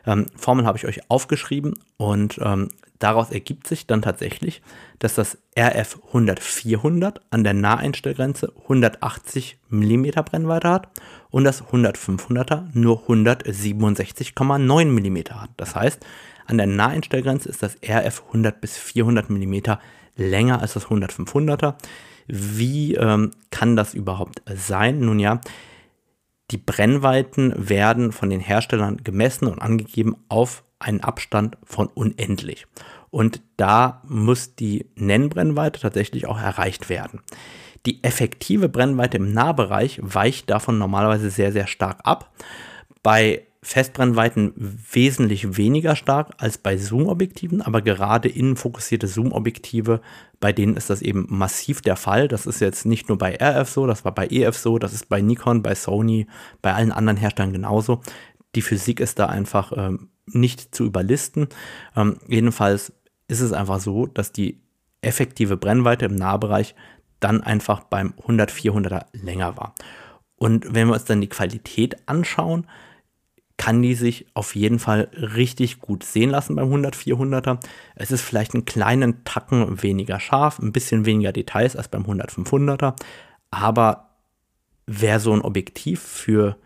[0.06, 2.70] Ähm, Formel habe ich euch aufgeschrieben und ähm,
[3.00, 4.62] daraus ergibt sich dann tatsächlich,
[5.00, 10.90] dass das RF 100-400 an der Naheinstellgrenze 180 mm Brennweite hat
[11.30, 15.50] und das 100-500er nur 167,9 mm hat.
[15.58, 16.06] Das heißt,
[16.48, 19.56] an der Naheinstellgrenze ist das RF 100 bis 400 mm
[20.16, 21.76] länger als das 100-500er.
[22.30, 25.00] Wie ähm, kann das überhaupt sein?
[25.00, 25.42] Nun ja,
[26.52, 32.66] die Brennweiten werden von den Herstellern gemessen und angegeben auf einen Abstand von unendlich.
[33.12, 37.22] Und da muss die Nennbrennweite tatsächlich auch erreicht werden.
[37.86, 42.32] Die effektive Brennweite im Nahbereich weicht davon normalerweise sehr, sehr stark ab.
[43.02, 50.00] Bei Festbrennweiten wesentlich weniger stark als bei Zoom-Objektiven, aber gerade innenfokussierte Zoom-Objektive,
[50.40, 52.30] bei denen ist das eben massiv der Fall.
[52.30, 55.10] Das ist jetzt nicht nur bei RF so, das war bei EF so, das ist
[55.10, 56.28] bei Nikon, bei Sony,
[56.62, 58.02] bei allen anderen Herstellern genauso.
[58.56, 61.50] Die Physik ist da einfach ähm, nicht zu überlisten.
[61.98, 62.94] Ähm, jedenfalls
[63.28, 64.62] ist es einfach so, dass die
[65.02, 66.76] effektive Brennweite im Nahbereich
[67.20, 69.76] dann einfach beim 100-400er länger war.
[70.38, 72.66] Und wenn wir uns dann die Qualität anschauen,
[73.60, 77.60] kann die sich auf jeden Fall richtig gut sehen lassen beim 100-400er.
[77.94, 82.96] Es ist vielleicht einen kleinen Tacken weniger scharf, ein bisschen weniger Details als beim 100-500er,
[83.52, 84.12] aber
[84.88, 86.58] wer so ein Objektiv für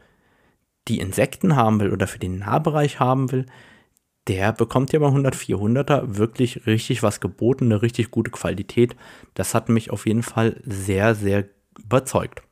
[0.88, 3.48] die Insekten haben will oder für den Nahbereich haben will,
[4.28, 8.96] der bekommt ja bei 100-400er wirklich richtig was geboten, eine richtig gute Qualität.
[9.34, 11.46] Das hat mich auf jeden Fall sehr, sehr
[11.84, 12.44] überzeugt.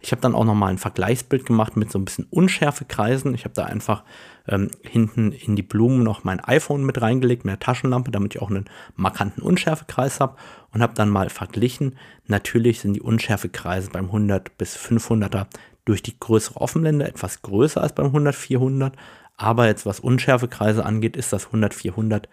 [0.00, 3.34] Ich habe dann auch nochmal ein Vergleichsbild gemacht mit so ein bisschen Unschärfekreisen.
[3.34, 4.02] Ich habe da einfach
[4.48, 8.42] ähm, hinten in die Blumen noch mein iPhone mit reingelegt, mit der Taschenlampe, damit ich
[8.42, 8.64] auch einen
[8.96, 10.36] markanten Unschärfekreis habe
[10.72, 11.96] und habe dann mal verglichen.
[12.26, 15.46] Natürlich sind die Unschärfekreise beim 100 bis 500er
[15.84, 18.96] durch die größere Offenblende etwas größer als beim 100 400,
[19.36, 22.28] aber jetzt was Unschärfekreise angeht, ist das 100 400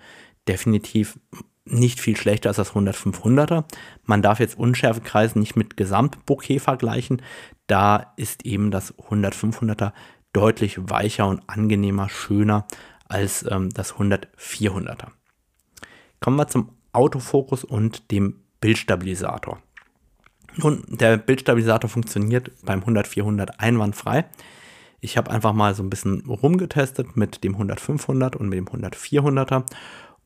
[0.48, 1.20] definitiv
[1.72, 3.64] nicht viel schlechter als das 100 500er.
[4.04, 7.22] Man darf jetzt Unschärfekreise nicht mit Gesamtbouquet vergleichen.
[7.68, 9.92] Da ist eben das 100 500er
[10.34, 12.68] deutlich weicher und angenehmer, schöner
[13.08, 15.08] als ähm, das 100 400er.
[16.20, 19.62] Kommen wir zum Autofokus und dem Bildstabilisator.
[20.56, 24.26] Nun, der Bildstabilisator funktioniert beim 100-400 einwandfrei.
[25.00, 29.64] Ich habe einfach mal so ein bisschen rumgetestet mit dem 100-500 und mit dem 100-400er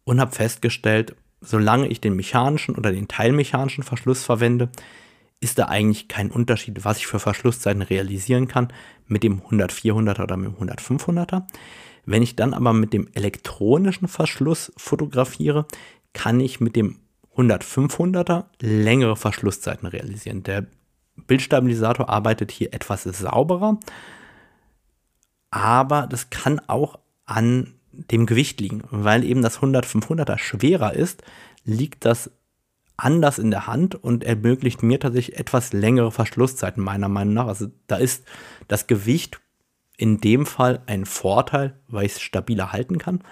[0.05, 4.69] und habe festgestellt, solange ich den mechanischen oder den teilmechanischen Verschluss verwende,
[5.39, 8.71] ist da eigentlich kein Unterschied, was ich für Verschlusszeiten realisieren kann
[9.07, 11.43] mit dem 100-400er oder mit dem 100-500er.
[12.05, 15.65] Wenn ich dann aber mit dem elektronischen Verschluss fotografiere,
[16.13, 16.99] kann ich mit dem
[17.35, 20.43] 100-500er längere Verschlusszeiten realisieren.
[20.43, 20.67] Der
[21.15, 23.79] Bildstabilisator arbeitet hier etwas sauberer,
[25.49, 31.23] aber das kann auch an dem Gewicht liegen, weil eben das 100-500er schwerer ist,
[31.63, 32.31] liegt das
[32.97, 37.47] anders in der Hand und ermöglicht mir tatsächlich etwas längere Verschlusszeiten, meiner Meinung nach.
[37.47, 38.25] Also da ist
[38.67, 39.41] das Gewicht
[39.97, 43.23] in dem Fall ein Vorteil, weil ich es stabiler halten kann.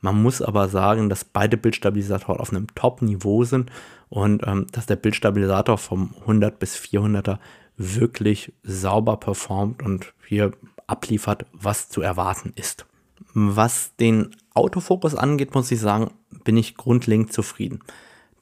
[0.00, 3.70] Man muss aber sagen, dass beide Bildstabilisatoren auf einem Top-Niveau sind
[4.08, 7.38] und ähm, dass der Bildstabilisator vom 100 bis 400er
[7.76, 10.52] wirklich sauber performt und hier
[10.86, 12.86] abliefert, was zu erwarten ist.
[13.34, 16.10] Was den Autofokus angeht, muss ich sagen,
[16.44, 17.80] bin ich grundlegend zufrieden.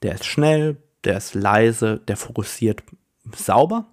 [0.03, 2.83] Der ist schnell, der ist leise, der fokussiert
[3.35, 3.87] sauber.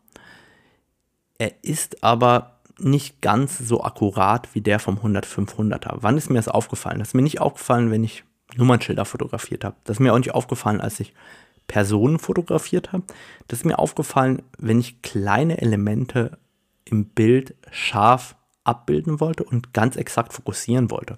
[1.37, 5.97] Er ist aber nicht ganz so akkurat wie der vom 100-500er.
[6.01, 6.99] Wann ist mir das aufgefallen?
[6.99, 8.23] Das ist mir nicht aufgefallen, wenn ich
[8.55, 9.75] Nummernschilder fotografiert habe.
[9.83, 11.13] Das ist mir auch nicht aufgefallen, als ich
[11.67, 13.03] Personen fotografiert habe.
[13.47, 16.37] Das ist mir aufgefallen, wenn ich kleine Elemente
[16.85, 21.17] im Bild scharf abbilden wollte und ganz exakt fokussieren wollte.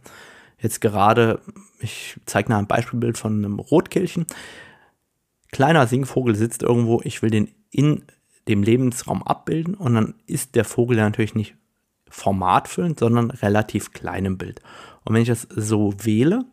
[0.60, 1.42] Jetzt gerade,
[1.80, 4.26] ich zeige noch ein Beispielbild von einem Rotkehlchen.
[5.52, 8.04] Kleiner Singvogel sitzt irgendwo, ich will den in
[8.48, 11.56] dem Lebensraum abbilden und dann ist der Vogel ja natürlich nicht
[12.10, 14.62] formatfüllend, sondern relativ klein im Bild.
[15.04, 16.46] Und wenn ich das so wähle,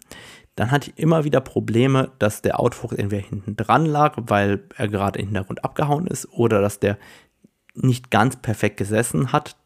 [0.57, 4.89] dann hatte ich immer wieder Probleme, dass der Autofokus entweder hinten dran lag, weil er
[4.89, 6.99] gerade im Hintergrund abgehauen ist, oder dass der
[7.75, 9.57] nicht ganz perfekt gesessen hat.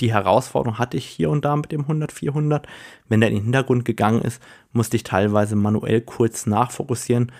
[0.00, 2.62] Die Herausforderung hatte ich hier und da mit dem 100-400.
[3.08, 7.32] Wenn der in den Hintergrund gegangen ist, musste ich teilweise manuell kurz nachfokussieren,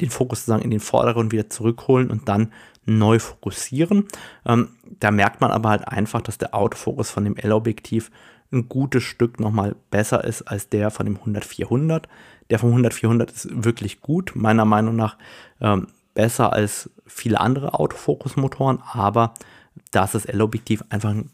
[0.00, 2.52] den Fokus sozusagen in den Vordergrund wieder zurückholen und dann
[2.84, 4.08] neu fokussieren.
[4.44, 8.10] Ähm, da merkt man aber halt einfach, dass der Autofokus von dem L-Objektiv
[8.52, 12.04] ein gutes Stück nochmal besser ist als der von dem 100-400.
[12.50, 15.16] Der vom 100-400 ist wirklich gut, meiner Meinung nach
[15.60, 19.34] ähm, besser als viele andere Autofokusmotoren, aber
[19.90, 21.30] da ist das L-Objektiv einfach ein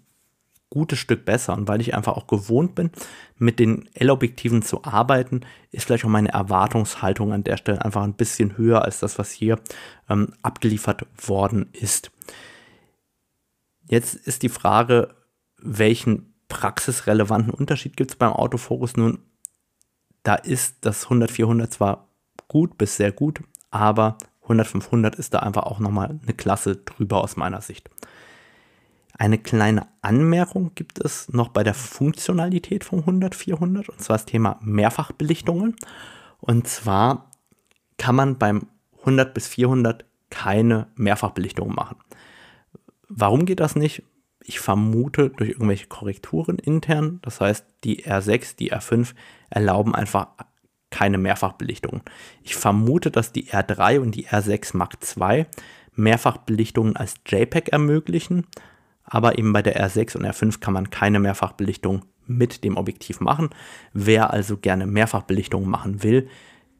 [0.70, 1.54] gutes Stück besser.
[1.54, 2.90] Und weil ich einfach auch gewohnt bin,
[3.36, 8.14] mit den L-Objektiven zu arbeiten, ist vielleicht auch meine Erwartungshaltung an der Stelle einfach ein
[8.14, 9.58] bisschen höher als das, was hier
[10.08, 12.10] ähm, abgeliefert worden ist.
[13.88, 15.14] Jetzt ist die Frage,
[15.58, 18.96] welchen praxisrelevanten Unterschied gibt es beim Autofokus?
[18.96, 19.18] Nun,
[20.22, 22.08] da ist das 100-400 zwar
[22.46, 27.36] gut bis sehr gut, aber 100-500 ist da einfach auch nochmal eine Klasse drüber aus
[27.36, 27.88] meiner Sicht.
[29.20, 34.58] Eine kleine Anmerkung gibt es noch bei der Funktionalität vom 100-400 und zwar das Thema
[34.62, 35.76] Mehrfachbelichtungen.
[36.40, 37.30] Und zwar
[37.98, 38.68] kann man beim
[39.00, 41.98] 100 bis 400 keine Mehrfachbelichtung machen.
[43.10, 44.04] Warum geht das nicht?
[44.42, 47.18] Ich vermute durch irgendwelche Korrekturen intern.
[47.20, 49.12] Das heißt, die R6, die R5
[49.50, 50.28] erlauben einfach
[50.88, 52.00] keine Mehrfachbelichtungen.
[52.42, 55.44] Ich vermute, dass die R3 und die R6 Mark II
[55.94, 58.46] Mehrfachbelichtungen als JPEG ermöglichen
[59.10, 63.50] aber eben bei der R6 und R5 kann man keine Mehrfachbelichtung mit dem Objektiv machen.
[63.92, 66.28] Wer also gerne Mehrfachbelichtung machen will,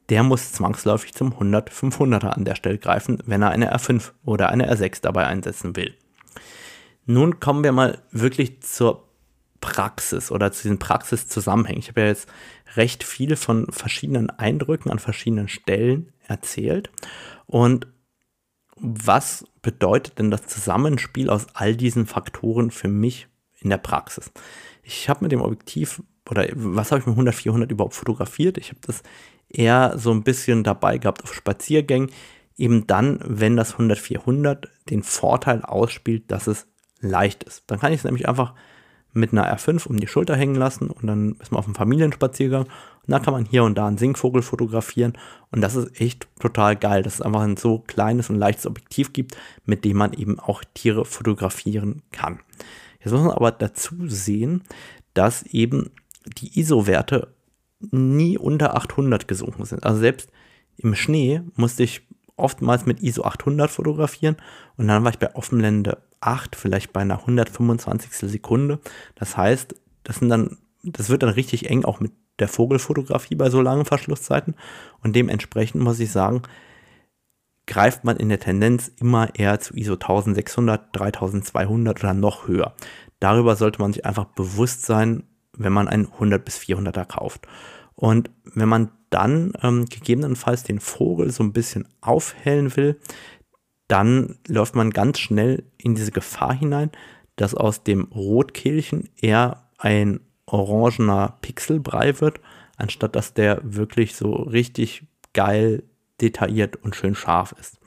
[0.08, 4.72] der muss zwangsläufig zum 100-500er an der Stelle greifen, wenn er eine R5 oder eine
[4.72, 5.94] R6 dabei einsetzen will.
[7.06, 9.08] Nun kommen wir mal wirklich zur
[9.60, 11.80] Praxis oder zu diesen Praxiszusammenhängen.
[11.80, 12.28] Ich habe ja jetzt
[12.76, 16.90] recht viel von verschiedenen Eindrücken an verschiedenen Stellen erzählt
[17.46, 17.86] und
[18.80, 23.28] was bedeutet denn das Zusammenspiel aus all diesen Faktoren für mich
[23.60, 24.32] in der Praxis?
[24.82, 28.58] Ich habe mit dem Objektiv, oder was habe ich mit 100-400 überhaupt fotografiert?
[28.58, 29.02] Ich habe das
[29.48, 32.10] eher so ein bisschen dabei gehabt auf Spaziergängen,
[32.56, 36.66] eben dann, wenn das 100-400 den Vorteil ausspielt, dass es
[37.00, 37.64] leicht ist.
[37.66, 38.54] Dann kann ich es nämlich einfach
[39.12, 42.64] mit einer R5 um die Schulter hängen lassen und dann ist man auf einem Familienspaziergang
[42.64, 42.70] und
[43.06, 45.14] da kann man hier und da einen Singvogel fotografieren
[45.50, 49.12] und das ist echt total geil, dass es einfach ein so kleines und leichtes Objektiv
[49.12, 52.40] gibt, mit dem man eben auch Tiere fotografieren kann.
[53.00, 54.62] Jetzt muss man aber dazu sehen,
[55.14, 55.90] dass eben
[56.38, 57.34] die ISO-Werte
[57.90, 59.84] nie unter 800 gesunken sind.
[59.84, 60.30] Also selbst
[60.76, 64.36] im Schnee musste ich oftmals mit ISO 800 fotografieren
[64.76, 68.12] und dann war ich bei Offenblende 8, vielleicht bei einer 125.
[68.30, 68.80] Sekunde.
[69.14, 73.50] Das heißt, das sind dann, das wird dann richtig eng auch mit der Vogelfotografie bei
[73.50, 74.54] so langen Verschlusszeiten
[75.02, 76.42] und dementsprechend muss ich sagen,
[77.66, 82.74] greift man in der Tendenz immer eher zu ISO 1600, 3200 oder noch höher.
[83.20, 85.24] Darüber sollte man sich einfach bewusst sein,
[85.56, 87.46] wenn man einen 100 bis 400er kauft.
[87.94, 92.98] Und wenn man dann ähm, gegebenenfalls den Vogel so ein bisschen aufhellen will,
[93.90, 96.90] dann läuft man ganz schnell in diese Gefahr hinein,
[97.34, 102.40] dass aus dem Rotkehlchen eher ein orangener Pixelbrei wird,
[102.76, 105.82] anstatt dass der wirklich so richtig geil,
[106.20, 107.78] detailliert und schön scharf ist.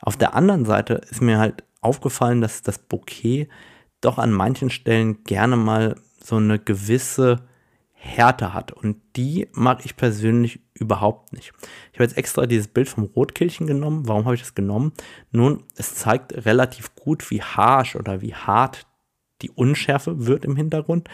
[0.00, 3.48] Auf der anderen Seite ist mir halt aufgefallen, dass das Bouquet
[4.00, 7.46] doch an manchen Stellen gerne mal so eine gewisse
[8.04, 8.72] Härte hat.
[8.72, 11.52] Und die mag ich persönlich überhaupt nicht.
[11.92, 14.08] Ich habe jetzt extra dieses Bild vom Rotkehlchen genommen.
[14.08, 14.92] Warum habe ich das genommen?
[15.30, 18.86] Nun, es zeigt relativ gut, wie harsch oder wie hart
[19.40, 21.08] die Unschärfe wird im Hintergrund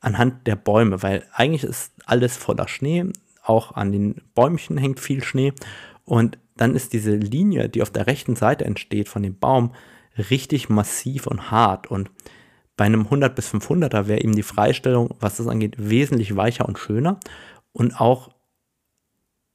[0.00, 3.06] anhand der Bäume, weil eigentlich ist alles voller Schnee.
[3.42, 5.54] Auch an den Bäumchen hängt viel Schnee.
[6.04, 9.74] Und dann ist diese Linie, die auf der rechten Seite entsteht von dem Baum,
[10.30, 11.90] richtig massiv und hart.
[11.90, 12.10] Und
[12.76, 16.78] bei einem 100 bis 500er wäre eben die Freistellung, was das angeht, wesentlich weicher und
[16.78, 17.20] schöner.
[17.72, 18.30] Und auch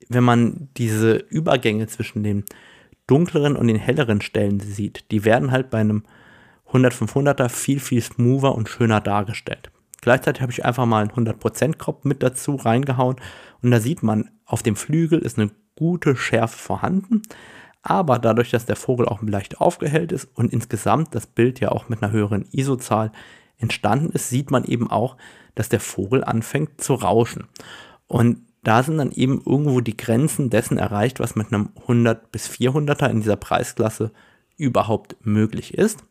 [0.09, 2.45] wenn man diese Übergänge zwischen den
[3.07, 6.03] dunkleren und den helleren Stellen sieht, die werden halt bei einem
[6.71, 9.71] 100-500er viel, viel smoother und schöner dargestellt.
[10.01, 13.15] Gleichzeitig habe ich einfach mal einen 100% Crop mit dazu reingehauen
[13.61, 17.23] und da sieht man, auf dem Flügel ist eine gute Schärfe vorhanden,
[17.81, 21.89] aber dadurch, dass der Vogel auch leicht aufgehellt ist und insgesamt das Bild ja auch
[21.89, 23.11] mit einer höheren ISO-Zahl
[23.57, 25.17] entstanden ist, sieht man eben auch,
[25.55, 27.47] dass der Vogel anfängt zu rauschen.
[28.07, 32.49] Und da sind dann eben irgendwo die Grenzen dessen erreicht, was mit einem 100 bis
[32.49, 34.11] 400er in dieser Preisklasse
[34.57, 36.03] überhaupt möglich ist.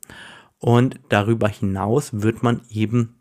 [0.59, 3.16] Und darüber hinaus wird man eben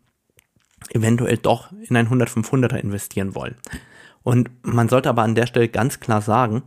[0.90, 3.56] eventuell doch in ein 100 500er investieren wollen.
[4.22, 6.62] Und man sollte aber an der Stelle ganz klar sagen,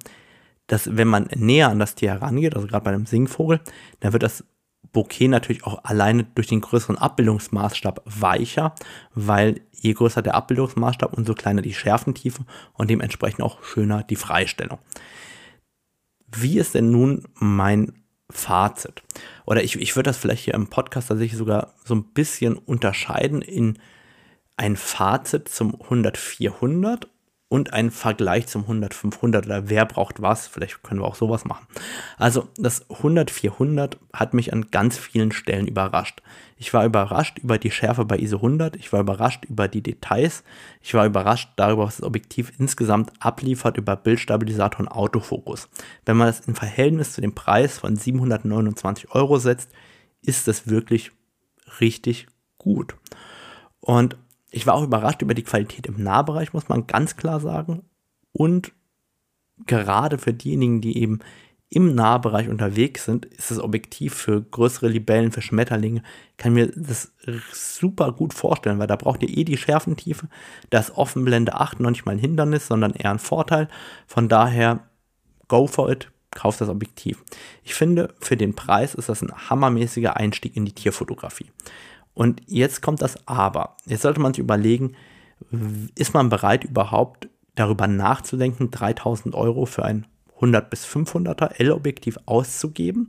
[0.69, 3.59] dass wenn man näher an das Tier herangeht, also gerade bei einem Singvogel,
[3.99, 4.45] dann wird das
[4.91, 8.73] Bouquet natürlich auch alleine durch den größeren Abbildungsmaßstab weicher,
[9.13, 14.79] weil je größer der Abbildungsmaßstab, umso kleiner die Schärfentiefe und dementsprechend auch schöner die Freistellung.
[16.31, 19.01] Wie ist denn nun mein Fazit?
[19.45, 23.41] Oder ich, ich würde das vielleicht hier im Podcast tatsächlich sogar so ein bisschen unterscheiden
[23.41, 23.79] in
[24.55, 27.07] ein Fazit zum 100-400
[27.49, 30.47] und einen Vergleich zum 100-500 oder wer braucht was.
[30.47, 31.65] Vielleicht können wir auch sowas machen.
[32.17, 36.21] Also das 100-400 hat mich an ganz vielen Stellen überrascht.
[36.57, 38.75] Ich war überrascht über die Schärfe bei ISO 100.
[38.75, 40.43] Ich war überrascht über die Details.
[40.81, 45.69] Ich war überrascht darüber, was das Objektiv insgesamt abliefert über Bildstabilisator und Autofokus.
[46.05, 49.71] Wenn man das im Verhältnis zu dem Preis von 729 Euro setzt,
[50.21, 51.11] ist das wirklich
[51.79, 52.27] richtig
[52.59, 52.95] gut.
[53.79, 54.17] Und
[54.51, 57.83] ich war auch überrascht über die Qualität im Nahbereich, muss man ganz klar sagen.
[58.31, 58.71] Und
[59.65, 61.19] gerade für diejenigen, die eben
[61.71, 66.01] im Nahbereich unterwegs sind, ist das Objektiv für größere Libellen, für Schmetterlinge,
[66.37, 67.11] kann mir das
[67.51, 70.27] super gut vorstellen, weil da braucht ihr eh die Schärfentiefe.
[70.71, 73.67] Da ist Offenblende 8 noch nicht mal ein Hindernis, sondern eher ein Vorteil.
[74.07, 74.89] Von daher,
[75.47, 77.23] go for it, kauft das Objektiv.
[77.63, 81.51] Ich finde, für den Preis ist das ein hammermäßiger Einstieg in die Tierfotografie.
[82.13, 83.77] Und jetzt kommt das Aber.
[83.85, 84.95] Jetzt sollte man sich überlegen,
[85.95, 90.05] ist man bereit überhaupt darüber nachzudenken, 3000 Euro für ein
[90.35, 93.07] 100 bis 500er L-Objektiv auszugeben?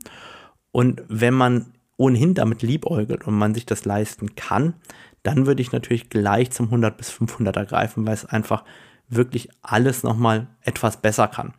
[0.72, 4.74] Und wenn man ohnehin damit liebäugelt und man sich das leisten kann,
[5.22, 8.64] dann würde ich natürlich gleich zum 100 bis 500er greifen, weil es einfach
[9.09, 11.53] wirklich alles nochmal etwas besser kann.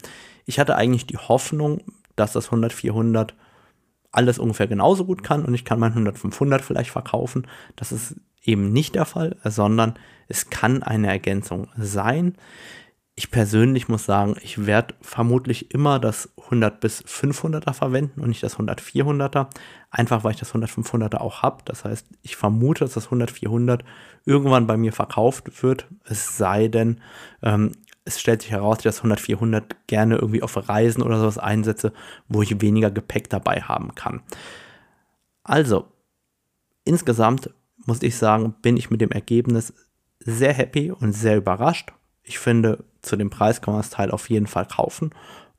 [0.46, 1.82] Ich hatte eigentlich die Hoffnung,
[2.16, 3.36] dass das 100 400
[4.12, 7.48] alles ungefähr genauso gut kann und ich kann mein 100 500 vielleicht verkaufen.
[7.76, 9.96] Das ist eben nicht der Fall, sondern
[10.28, 12.36] es kann eine Ergänzung sein.
[13.16, 18.42] Ich persönlich muss sagen, ich werde vermutlich immer das 100 bis 500er verwenden und nicht
[18.42, 19.48] das 100 400er,
[19.92, 21.58] einfach weil ich das 100 500er auch habe.
[21.66, 23.84] Das heißt, ich vermute, dass das 100 400
[24.26, 27.02] irgendwann bei mir verkauft wird, es sei denn,
[27.44, 27.74] ähm,
[28.06, 31.38] es stellt sich heraus, dass ich das 100 400 gerne irgendwie auf Reisen oder sowas
[31.38, 31.94] einsetze,
[32.28, 34.22] wo ich weniger Gepäck dabei haben kann.
[35.44, 35.86] Also,
[36.84, 37.52] insgesamt
[37.86, 39.74] muss ich sagen, bin ich mit dem Ergebnis
[40.20, 41.94] sehr happy und sehr überrascht.
[42.24, 45.12] Ich finde, zu dem Preis kann man das Teil auf jeden Fall kaufen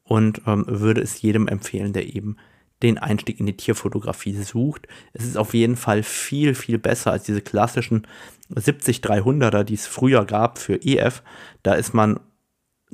[0.04, 2.36] und ähm, würde es jedem empfehlen, der eben
[2.82, 4.88] den Einstieg in die Tierfotografie sucht.
[5.12, 8.06] Es ist auf jeden Fall viel, viel besser als diese klassischen
[8.52, 11.22] 70-300er, die es früher gab für EF.
[11.62, 12.20] Da ist man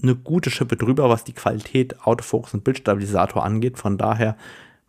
[0.03, 3.79] eine gute Schippe drüber, was die Qualität, Autofokus und Bildstabilisator angeht.
[3.79, 4.37] Von daher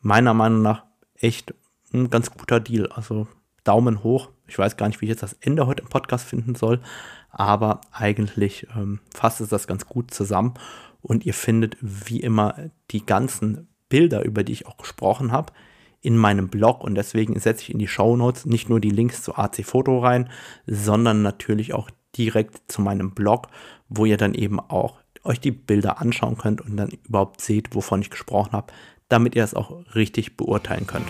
[0.02, 0.84] meiner Meinung nach
[1.16, 1.54] echt
[1.94, 2.88] ein ganz guter Deal.
[2.88, 3.28] Also
[3.64, 4.30] Daumen hoch.
[4.48, 6.82] Ich weiß gar nicht, wie ich jetzt das Ende heute im Podcast finden soll,
[7.30, 10.56] aber eigentlich ähm, fasst es das ganz gut zusammen
[11.02, 12.56] und ihr findet wie immer
[12.92, 15.54] die ganzen Bilder, über die ich auch gesprochen habe,
[16.02, 19.22] in meinem Blog und deswegen setze ich in die Show Notes nicht nur die Links
[19.22, 20.30] zu AC Foto rein,
[20.66, 23.48] sondern natürlich auch direkt zu meinem Blog,
[23.90, 28.02] wo ihr dann eben auch euch die Bilder anschauen könnt und dann überhaupt seht, wovon
[28.02, 28.74] ich gesprochen habe,
[29.10, 31.08] damit ihr es auch richtig beurteilen könnt.